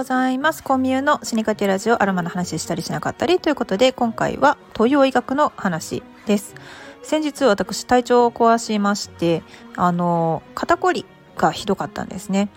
[0.00, 0.64] ございます。
[0.64, 6.54] コミューの死にかけラジオアロマの話したりしなかったりということで今回は東洋医学の話です。
[7.02, 9.42] 先日私体調を壊しまして
[9.76, 11.04] あの肩こり
[11.36, 12.48] がひどかったんですね。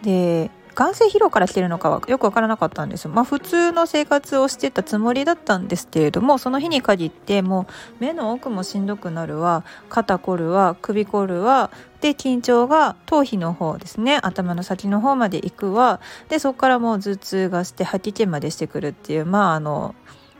[0.00, 3.08] で眼性疲労から来てるのかはよくわからなかったんです。
[3.08, 14.20] まあ普通の生活をしてたつもりだったんですけれどもその日に限ってもう目の奥もしんどくなるわ肩こるわ首こるわで緊張が頭皮の方ですね。
[14.22, 16.00] 頭の先の方まで行くわ。
[16.28, 19.96] でそこからもう頭痛がして吐き気までしてくるっていうまああの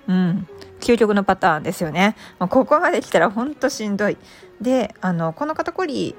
[0.07, 0.47] うん
[0.79, 4.17] 究極のパターンですよね、まあ、ここまで来たらほんとしんどい。
[4.61, 6.15] であのこの肩こり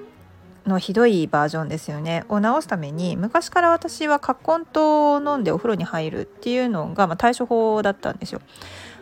[0.68, 8.42] のひどいバージョンですよねを治すために昔から私は葛根湯を飲んでお風呂に入るっていうのが、まあ、対処法だったんですよ。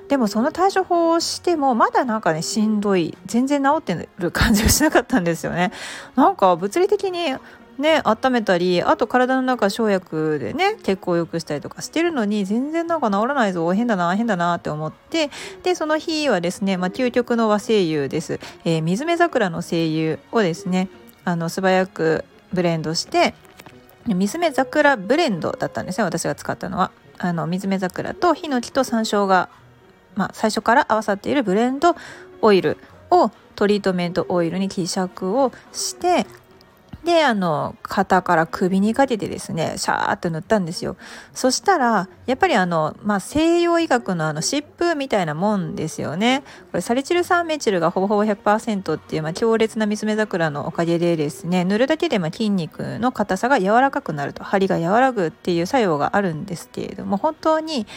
[0.07, 5.71] でもその対処法をしてもまだなんかねしんどい全然治ってる感じがしなかったんですよね。
[6.15, 7.35] なんか物理的に
[7.77, 15.29] ね温めたりあと体の中生薬でね血行を良くしたりとかしてるのに全然なんか治らないぞ変だな変だなって思って
[15.63, 20.89] でその日はですね、まあ、究極の和精油です、えー、水目桜の精油をですね
[21.27, 23.35] あの素早くブレンドして
[24.05, 26.89] 水目桜ブレンドだったんですね私が使ったのは。
[27.19, 29.49] あの水目桜とヒノキと山椒が、
[30.15, 31.95] まあ、最初から合わさっているブレンド
[32.43, 32.77] オイル
[33.09, 36.27] をトリートメントオイルに希釈をして
[37.07, 40.97] であの肩から首にかけてですねシャーっと塗ったんですよ。
[41.33, 46.43] そしたらやっぱりあの、まあ、西洋医学のあの湿布みたいなもんですよね。
[46.69, 57.87] これサリチル酸メチルがほぼほぼ100%っていう、まあ、強烈な水目桜のおかげでですね塗るだけでま筋肉の硬さが柔らかくなると張りが和らぐっていう作用があるんですけれども本当に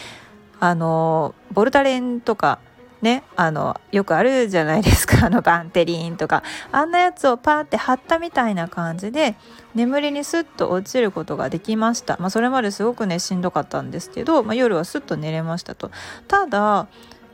[0.61, 2.59] あのボルタレンとか
[3.01, 9.35] ね、あの、よくあるじゃないですか、 あのバンテリンとか、あんなやつをパーって貼ったみたいな感じで、
[9.73, 12.17] 眠りにスッと落ちることができました。
[12.19, 15.89] まあ、それまですごくね、しんどかったんですけど、まあ、夜はスッと寝れましたと。
[16.27, 16.87] ただ、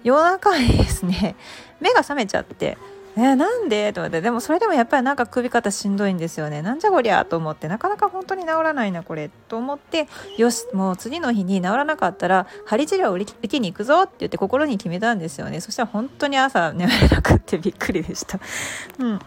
[0.04, 1.36] 夜中にですね、
[1.82, 2.78] 目が覚めちゃって、
[3.18, 3.94] えー、なんで？
[3.94, 4.22] と思って。
[4.22, 6.62] でもそれでもやっぱりなんか首肩しんどいんですよね。
[6.62, 7.68] なんじゃこりゃと思って。
[7.68, 9.32] なかなか本当に治らないなこれ。
[9.48, 10.08] と思って
[10.38, 15.62] よしもう次の日に治らなかったら針治療を受けに行くぞって言って心に決めたんですよね。
[15.62, 18.40] そしたら本当に朝眠れなくってびっくりでした。
[19.00, 19.20] うん。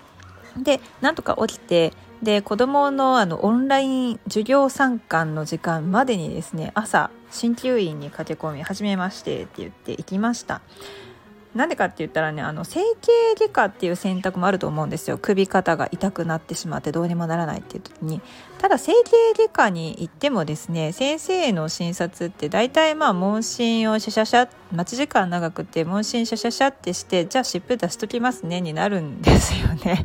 [0.63, 10.61] でなんとか起きてで子どものあのオンライン授業参観の時間までにですね朝鍼灸院に駆け込み始めましてって言って行きました。
[11.55, 15.19] なんでかって言ったらねあの整形外科っていう選択もあると思うんですよ。
[15.19, 18.21] 首肩が痛くなってしまってどうにもならないっていう時に。
[18.59, 30.05] ただ整形外科に行ってもですね先生の診察って大体まあ問診をシャシャシャ待ち時間長くて問診シャシャシャってしてじゃあ湿布出しときますねになるんですよね。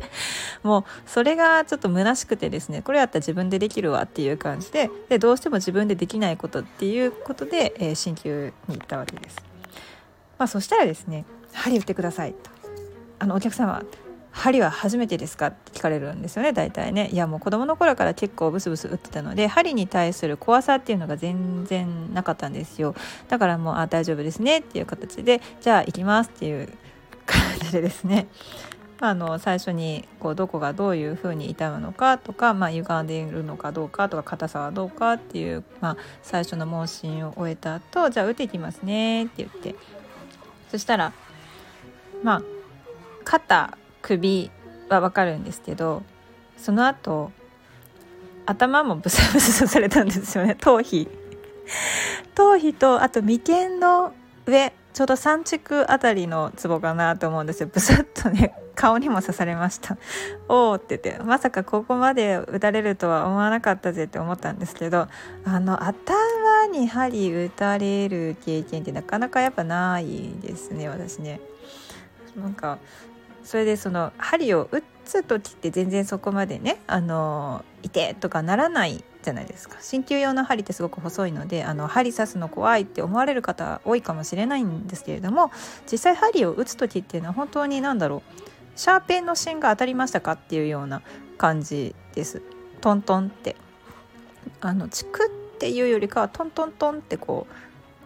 [0.63, 9.54] もうそれがちょっと虚しくてですねこれやったら自分でできるわっていう感じででどうしても自分でできないことっていうことで、えー、鍼灸に行ったわけです。
[10.37, 12.51] まあ、そしたらですね針打ってくださいと。
[13.19, 13.83] あのお客様
[14.31, 15.47] 針は初めてですか？
[15.47, 22.95] って聞かれるんですよね大体ねいやもう子供の頃から結構ブスブス打ってたので針に対する怖さっていうのが全然なかったんですよ
[23.29, 26.67] だからもうあ大丈夫ですねっていう形でじゃあ行きますっていう
[27.25, 28.27] 感じでですね
[28.99, 35.13] あの最初にこうどこがどういうふうに痛むのかとか、まあ、歪んでいるのかどうかとか硬さはどうか？
[35.13, 39.75] っていう、まあ、最初の問診を終えた後じゃあ打っていきますねって言って
[40.75, 41.13] そしたら
[42.21, 42.41] まあ
[43.23, 44.51] 肩首
[44.89, 46.03] は分かるんですけど
[46.57, 47.31] その後
[48.45, 50.55] 頭もブサブサされたんですよね。
[50.61, 51.07] 頭皮。
[52.35, 54.13] 頭皮とあと眉間の
[54.45, 57.69] 上ちょうど三畜あたりのツボかなと思うんですよ。
[57.71, 59.97] ブサッとね顔にも刺されました。
[60.47, 65.07] おおって言ってまさかここまで打たれるとは思わなかったぜって思ったんですけど
[65.45, 71.39] あの頭に針打たれる経験ってなかなかやっぱないですね私ね。
[72.35, 72.77] なんか
[73.43, 79.77] それでその針を打つ時って全然そこまでねあのいてとかならないじゃないですか。
[79.81, 85.51] 鍼灸用の針ってすごく細いのであの針刺すの怖いって思われる方多いかもしれないんですけれども
[85.91, 88.44] 実際針を打つ時っていうのは本当に何だろう
[88.75, 91.01] シャーペンの芯が当たりましたかっていうような
[91.37, 92.41] 感じです。
[92.81, 93.55] トントンって。
[94.61, 97.47] あのチクっていうよりかはトントントンってこ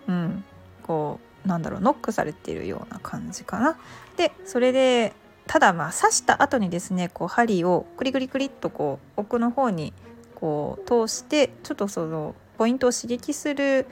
[0.08, 0.44] ううん
[0.84, 3.78] こうなんだろうノックされているような感じかな。
[4.18, 5.14] でそれで
[5.48, 9.94] ただまあ刺した後にですねこう針をクリクリクリっとこう奥の方に
[10.36, 13.88] こう通してちょっとそのポイントを刺激する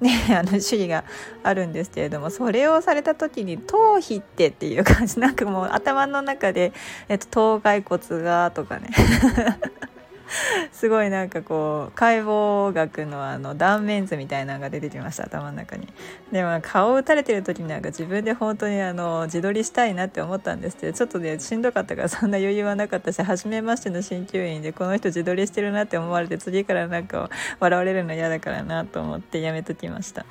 [0.00, 1.04] ね、 あの主義が
[1.42, 5.20] あるんですけれどもそれをされた時に頭皮ってっていう感じ。
[5.20, 6.72] なんかもう頭の中で、
[7.08, 8.88] えっと、頭蓋骨がとかね。
[10.72, 15.88] すごいなんかこう解剖学のあの断面図みたいなのが出てきました頭の中に。
[16.32, 27.28] でも顔を打たれてる時になんか自分で本当にあの自撮りしたいなって思ったんですけどちょっとねしんどかったからそんな余裕はなかったし初めましての鍼灸院でこの人自撮りしてるなって思われて次からなんか
[27.58, 30.24] 笑われるの嫌だからなと思ってやめときました。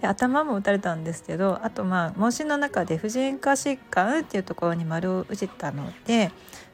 [0.00, 6.30] で頭も打たれたんですけどあとまあ問診の中で婦人科疾患っていうところに丸を打ちたので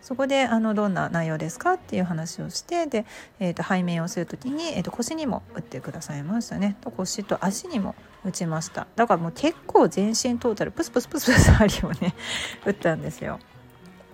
[0.06, 3.06] そこであのどんな内容ですかっていう話をしてで、
[3.40, 12.14] えー、と背面をする時に、えー、と腰にも打ってくださいましたねと腰と足にも打ちましただからもう結構全身トータルプスプスプスプス針をね
[12.64, 13.40] 打ったんですよ。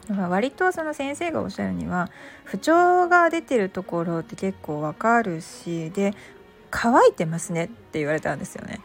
[0.09, 2.11] 割とその先生がおっしゃるには
[2.45, 6.15] 不調が出てるところって結構わかるしで
[6.71, 8.81] 乾いてますねって言われたんですよね。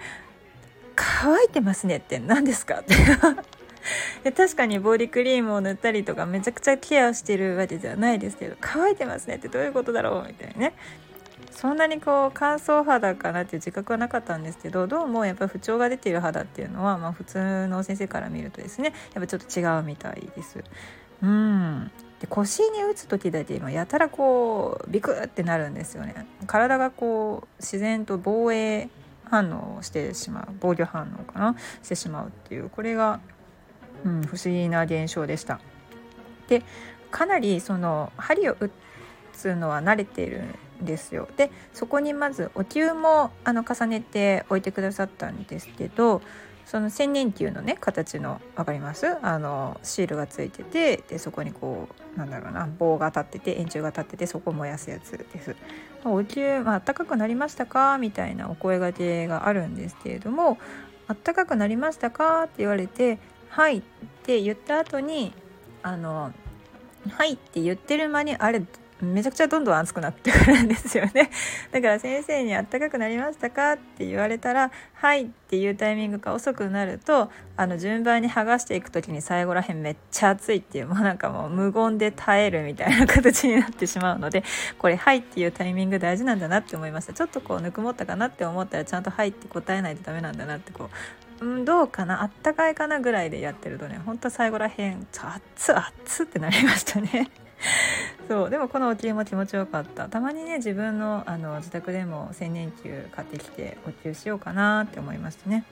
[0.98, 2.96] 乾いてますねって何ですかって
[4.24, 10.74] で確かにボディクリームを塗ったりとかめちゃくちゃケアしてるわけではないですけど乾いてますねってどういうことだろうみたいなね。
[11.52, 20.64] そんなにこう乾燥肌かなっていう自覚はなかったんですけどどうもやっぱり不調が出ている肌っていうのは、まあ、普通の先生から見るとですねやっぱちょっと違うみたいです。
[21.24, 21.92] うん。
[22.20, 26.28] で腰に打つ時だけ今やたらこうビクってなるんですよね。
[26.46, 28.90] 体がこう自然と防衛
[29.26, 31.56] 反応をしてしまう防御反応かな？
[31.84, 33.20] してしまうっていうこれが
[34.06, 35.60] うん、不思議な現象でした。
[36.48, 36.64] で
[37.12, 38.70] かなりその針を打
[39.34, 40.44] つのは慣れている
[40.82, 41.28] んですよ。
[41.38, 46.22] でそこにまずお灸もあの重ねておいてくださったんですけど
[46.66, 49.18] その千年球のね形の分かります？
[49.22, 55.56] あのシールがついててでそこにこうなんだろうな棒が立ってて円柱が立っててそこを燃やすやつです。
[56.04, 57.98] お灸、まあったかくなりましたか？
[57.98, 60.58] みたいなお声がけがあるんですけれども
[61.08, 62.44] あったかくなりましたか？
[62.44, 63.82] って言われてはい」っ
[64.24, 65.34] て言った後に
[65.84, 66.32] あの
[67.10, 68.62] 「はい」って言ってる間にあれ
[69.02, 71.30] めちゃくちゃどんどん熱くなってくるんですよね
[71.72, 84.44] だから先生に「あったかくなりましたか?」って言われたら「はい」っていうタイミングが遅くなるとあの順番に剥がしていく時に最後らへんめっちゃ熱いっていうもうなんかもう無言で耐えるみたいな形になってしまうので
[84.80, 92.22] これ「はい」っていうタイミング大事なんだなって思いましたちょっとこうぬくもったかなって思ったらちゃんと「はい」って答えないとダメなんだなってこううんどうかな？
[92.22, 97.30] あったかいかなぐらいでやってるとねほんと最後らへん熱熱っってなりましたね。
[98.28, 100.10] そうでもこのお灸も気持ちよかった。
[100.10, 105.64] たまにね自分のあの自宅でも千年灸買ってきてお灸しようかなって思いましたね。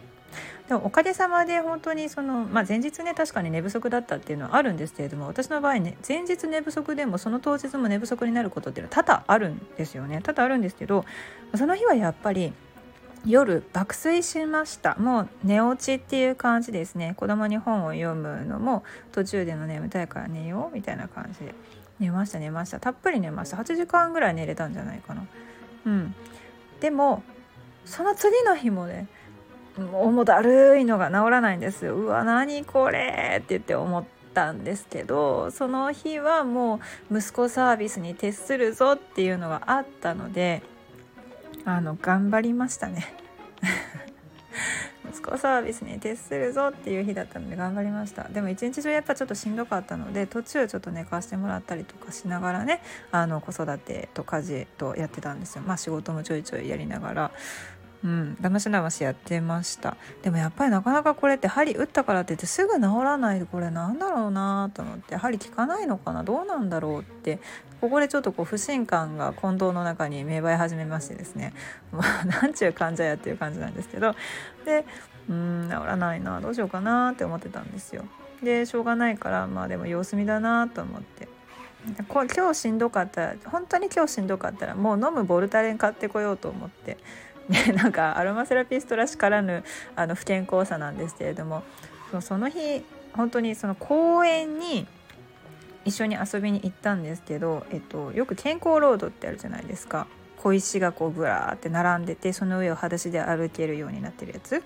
[0.67, 10.21] でもおかげさまで本当にその、まあ、前日ね確かに寝不足だったっていうのはあるんですけれども私の場合ね前日寝不足でもその当日も寝不足になることっていうのは多々あるんですよね。
[10.23, 11.05] 多々あるんですけど
[11.55, 12.53] その日はやっぱり
[13.25, 14.95] 夜爆睡しました。
[14.95, 17.15] もう寝落ちっていう感じですね。
[17.17, 21.55] 子供に本を読むのも途中での眠たいから寝ようみたいな感じで。
[21.97, 22.79] 寝ました寝ました。
[22.79, 23.57] たっぷり寝ました。
[23.57, 25.25] 8時間ぐらい寝れたんじゃないかな。
[25.85, 26.15] うん。
[26.79, 27.23] でも
[27.85, 29.07] その次の日もね
[29.77, 36.79] もうだるいのが治らないんですうわ何これって言って思ったんですけどその日はも
[37.11, 40.63] う息子サービスに徹するぞっていうのがあったので
[41.65, 43.13] あの頑張りましたね。
[45.09, 48.23] 息子サービスに徹するぞっていう日だったので頑張りました。
[48.29, 52.81] でも一日中やっぱちょっとしんどかったので途中ちょっと寝かしてもらったりとかしながらね
[53.11, 55.63] あの子育てと家事とやってたんですよ。
[55.65, 57.31] まあ仕事もちょいちょいやりながら。
[58.05, 59.97] うん、だましだましやってました。
[60.21, 66.23] でもやっぱりなかなかこれって針打ったからって言ってすぐ治らないこれなんだろうなと思って針効かないのかな？
[66.23, 67.39] どうなんだろうって
[67.81, 71.53] ここでちょっとこう不信感が近藤の中に芽生え始めましてですね。
[71.91, 74.15] まあなんちゅう患者やっていう感じなんですけど。
[74.65, 74.85] で
[75.27, 78.05] うん治らないなどうしようかなって思ってたんですよ。
[78.43, 81.27] でしょうがないからまあでも様子見だなと思って。
[82.07, 86.97] 今日しんどかったら本当に今日しんどかったらもう飲むボルタレン買ってこようと思って。
[87.49, 89.63] ね、 なんかアロマセラピストらしからぬ
[89.95, 91.63] あの不健康さなんですけれども
[92.21, 92.83] その日
[93.13, 94.87] 本当にその公園に
[95.85, 100.07] 一緒に遊びに行ったんですけど、えっと、よく健康ロードってあるじゃないですか。
[100.37, 104.63] 小石がこうぐらーって並んでてその上を裸足で歩けるようになってるやつ。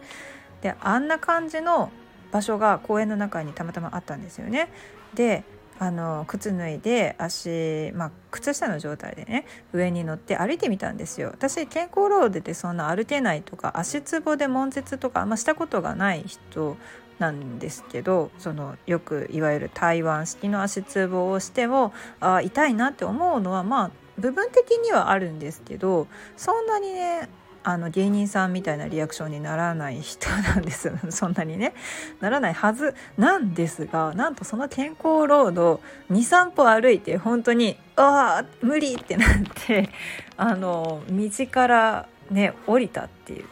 [0.62, 1.92] であんな感じの
[2.32, 4.70] 場所が公園の中にたまたまあったんですよね。
[5.14, 5.44] で
[5.80, 11.30] あの靴脱いで足、まあ、靴下の状態でね上に乗って歩いてみたんですよ。
[11.32, 16.76] 私健康ロードでそんな歩けないとか足つぼで悶絶とかあんましたことがない人
[17.18, 27.30] なんですけどそのよくいわゆる台湾式の足つぼをしてもあ痛いなって思うのはまあ部分的にはあるんですけどそんなにね
[27.64, 31.74] あの芸人さんみたいなリアクションにならない人なんですそんなにね
[32.20, 39.30] ならないはずなんですが なんとその健康ロード23歩歩いて本当に「ああ無理!」ってなっ
[39.68, 39.90] て
[40.38, 43.46] あの道からね降りたっていう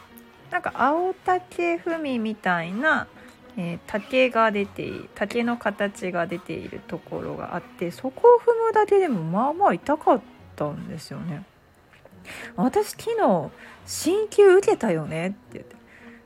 [0.50, 3.06] なんか青竹踏みみたいな、
[3.58, 10.20] えー、竹が出て竹の形が出ているところがあってそこを踏むだけでもまあまあ痛かっ
[10.56, 11.44] たんですよね。
[12.56, 13.50] 私昨日
[13.86, 15.76] 鍼灸受けたよねって言って。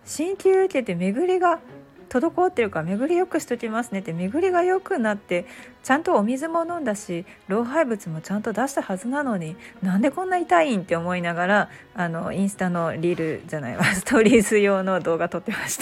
[0.05, 1.61] 鍼灸受けて巡りが
[2.09, 4.13] 滞ってるから巡りよくしときますねって。
[4.13, 5.47] 巡りが良くなって
[5.83, 13.85] ちゃんとお水も飲んだし老廃物もちゃんと出したはずなのになんでこんな痛いんって思いながらあのインスタのリールじゃないわ。
[13.97, 15.79] ストーリーズ用の動画撮ってまし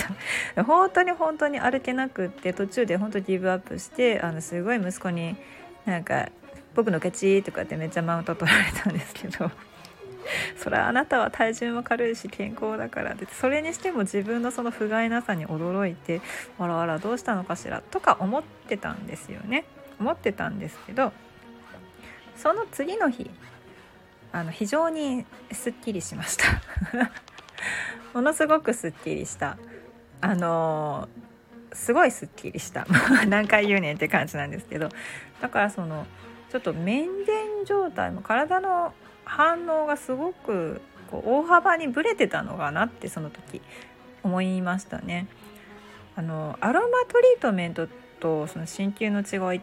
[0.55, 0.63] た。
[0.63, 5.37] 本当に本当に歩けなくって途中で本当ギブアップしてあのすごい息子に
[5.85, 6.29] なんか
[6.77, 9.51] 「僕の勝ち」とかってめっちゃマウント取られたんですけど。
[10.57, 16.21] それはあなたは体重も軽いし健康だからってそれにしても自分のその不甲斐なさに驚いて
[16.59, 19.65] あらあらどうしたのかしらとか思ってたんですよね。
[19.99, 21.13] 思ってたんですけど
[22.37, 23.31] その次の日
[24.33, 26.45] あの非常にすっきりしました。
[28.15, 29.59] ものすごくすっきりした。
[30.21, 31.09] あの
[31.73, 32.87] すごいすっきりした。
[33.29, 34.89] 何回言うねんって感じなんですけど。
[35.41, 36.07] だからその
[36.51, 38.93] ちょっと面前状態も体の
[39.31, 43.63] 反応がすごくこう大幅にブレてたのかなってその時
[44.25, 45.29] 思いましたね。
[46.17, 47.87] あのアロマトリートメント
[48.19, 49.63] とその鍼灸の違いっ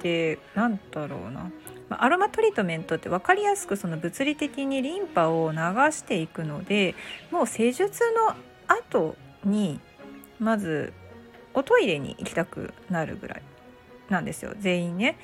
[0.00, 1.50] て何だろうな、
[1.88, 5.58] まアロマトリートメントって分かりやすくその物理的にリンパを流
[5.90, 6.94] していくので
[7.32, 8.36] もう施術の
[8.68, 9.80] 後に
[10.38, 10.92] まず
[11.54, 13.42] おトイレに行きたくなるぐらい
[14.08, 15.18] なんですよ全員ね。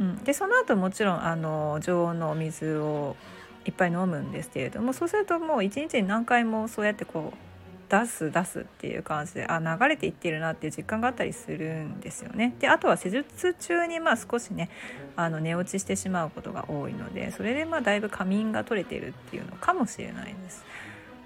[0.00, 3.16] うん、でその後もちろんあの常温のお水を
[3.64, 7.38] いっぱい飲むんですけれどもそうするともう一日に何回もそうやってこう
[7.88, 12.54] 出す出すっていう感じであ流れていってるなっていう実感があったりするんですよね。
[12.58, 14.70] であとは施術中にまあ少しね
[15.16, 20.64] あの寝落ちしてしまうことが多いのでそれでまあだいぶ仮眠が取れてるっていうのかもしれないです。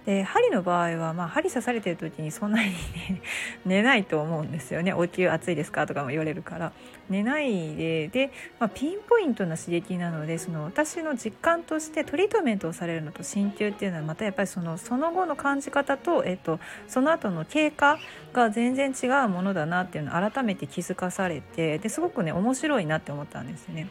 [0.08, 3.20] で針の場合は、まあ、針刺されてる時にそんなに、ね、
[3.66, 6.72] 寝ないと思うんですよね「お灸熱いですか?」とかも言われるから
[7.10, 17.98] 寝ないでで、まあ、ピンポイントな刺激なのでその私の実感としてトリートメントをされるのと鍼灸っていうのはまたやっぱりそのその後の感じ方と,、えっとその後の経過
[18.32, 23.88] が全然違うものだなっていうのを改めて気づかされてですごくね面白いなって思ったんですね。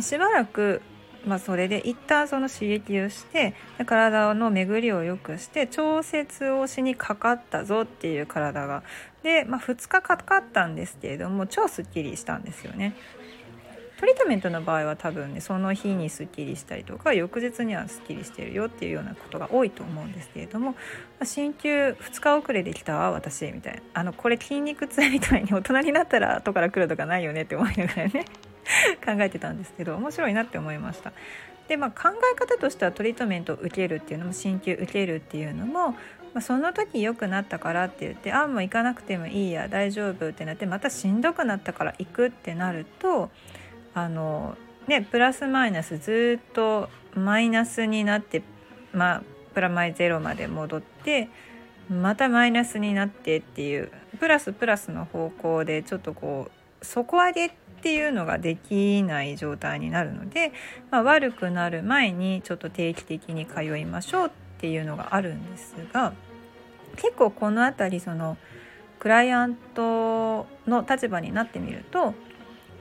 [0.00, 0.80] しばらく
[1.26, 3.54] まあ、それで一旦その刺激をして
[3.86, 8.82] 体の巡りを良くして調節をしにかかったぞっていう体が。
[9.22, 12.94] で、まあ、2日かかったんですけれども超すっきりしたんですよね。
[14.02, 20.74] トリートメントの場合は多分ねその日にすっきりしたりとか翌日にはすっきりしてるよっていうようなことが多いと思うんですけれども
[21.20, 23.82] 鍼灸2日遅れできたわ私みたいな。
[23.94, 28.24] あのこれ筋肉痛みたいに大人になったら後から来るとかないよねって思いながらね。
[29.04, 31.12] 考えてたんですけど面白いなって思いました。
[31.68, 35.96] でまあ、考え方としてはトリートメントを受けるっていうのも鍼灸受けるっていうのも、ま
[36.34, 43.30] あ、その時良くなったからって言ってああもう行かなくてもいいや大丈夫ってなってまたしんどくなったから行くってなると
[43.94, 48.42] あのねプラスマイナスずっとマイナスになって
[48.92, 49.22] まあ
[49.54, 51.28] プラマイゼロまで戻って
[51.88, 56.50] またマイナスになってっていうプラスプラスの方向でちょっとこ
[56.80, 57.50] う底上げっ
[57.82, 60.52] ていうのができない状態になるので、
[60.90, 66.12] まあ、悪くなる前にちょっと定期的に通いましょうっていうのがあるんですが
[66.96, 68.36] 結構この辺りその
[69.00, 72.14] クライアントの立場になってみると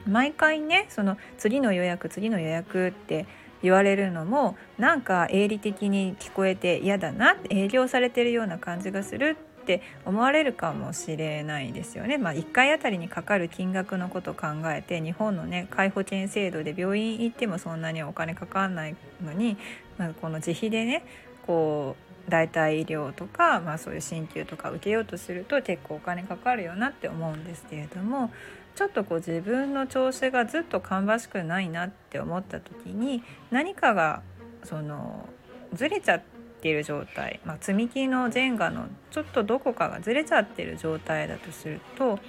[0.05, 3.25] 毎回ねその次の予約次の予約って
[3.63, 12.17] 言われるのもなんか営利的に聞こえて嫌だな営業されてるような感じがするって思われるかもしれないですよね。
[12.17, 19.57] まあ、1回あたりにかかる金額のことを考えて日本のね皆保険制度で病院行ってもそんなにお金かかんないのに、
[19.97, 21.03] まあ、この自費でね
[21.45, 21.95] こ
[22.27, 28.31] う代替医療とか、まあ、そういう鍼灸とか受けようとすると結構お金かかるよなって思うんですけれども
[28.75, 34.21] ちょっとこう自分の調子がずっと芳しくないなって思った時に何かが
[34.63, 35.27] その
[35.73, 42.19] ずれちゃってっている状態、まあ、積み木の前後のちょっとどこかがずれちゃってる状態だとすると、ま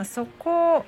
[0.00, 0.84] あ、そこ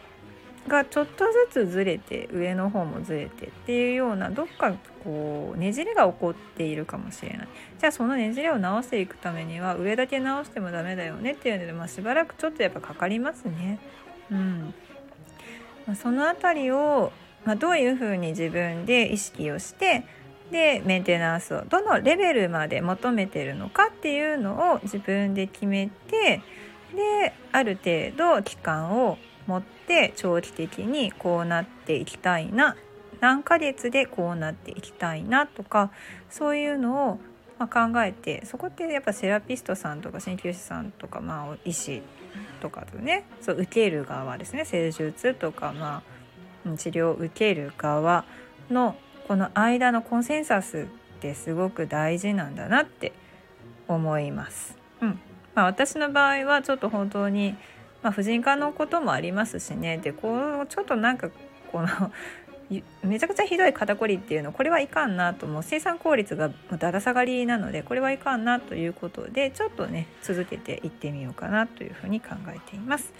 [0.69, 7.49] がちょっとずつずれて上の方もずれてっていうようなどっかこうねじれが起こっているかもしれない。
[7.79, 13.79] じゃあそのねじれを直していくためには上だけ直してもダメだよねっていうので、まあ、しばらくちょっとやっぱかかりますね。
[14.31, 14.75] うん。
[15.87, 17.13] まあ、その辺りを、
[17.47, 20.05] まあ、どういうふうに自分で意識をして
[20.50, 26.43] でメンテナンスをどのレベルまで求めてるのかっていうのを自分で決めて
[26.95, 32.76] である程度期間を持って長期的にこうなっていきたいな
[33.21, 35.90] 何ヶ月でこうなっていきたいなとか
[36.31, 37.21] そういうのを
[37.59, 42.02] ま考えてそこってやっぱセラピストさんとか鍼灸師さんとか、まあ、医師
[42.61, 44.64] とかとねそう受ける側ですね。
[44.64, 46.02] 施術とか、ま
[46.67, 48.25] あ、治療を受ける側
[48.71, 48.97] の
[49.29, 53.13] この間のコンセンサスってすごく大事なんだなって
[53.87, 54.75] 思います。
[55.03, 55.21] うん
[55.55, 57.55] まあ、私の場合はちょっと本当に、
[58.03, 61.31] まあ、婦人科のこともありますしねでこうちょっとなんか
[61.71, 61.89] この
[63.03, 73.13] めちゃくちゃひどい肩こりっていうのこれはいかんなともう生産効率がだだ下がりなのでこれはいかんなということでちょっとね続けていってみようかなというふうに考えています。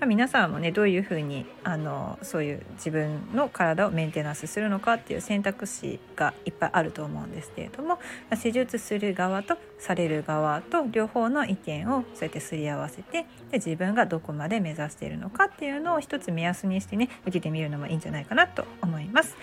[0.00, 7.98] まあ、皆さんもねどういうふうにあのそういう自分の体をメンテナンスするのかっていう選択肢がいっぱいあると思うんですけれども、ま
[8.30, 19.36] あ、施術する側とされる側と両方の意見をそうやってすり合わせてで自分がどこまで目指しているのかっていうのを一つ目安にしてね受けてみるのもいいんじゃないかなと思います。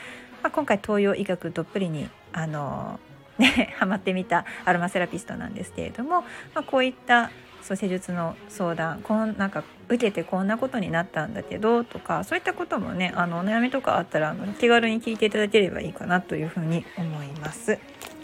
[0.43, 2.99] まあ、今回東洋医学どっぷりにあの
[3.37, 6.21] ね、ハマってみたアロマセラピストなんですけれども、
[6.53, 7.31] まあ、こういった
[7.61, 17.79] そう施術の相談こんなんか受けてこんなことになったんだけどとかそういったこともねあのお悩みとかあったらあの気軽に聞いていただければいいかなというふうに思います。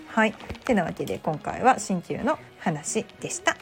[0.08, 0.34] はい、
[0.66, 3.56] てなわけで今回は鍼灸の話でした。